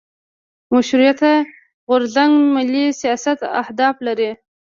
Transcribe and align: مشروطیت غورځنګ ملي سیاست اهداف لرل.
مشروطیت 0.73 1.21
غورځنګ 1.87 2.33
ملي 2.55 2.85
سیاست 3.01 3.39
اهداف 3.61 3.95
لرل. 4.05 4.33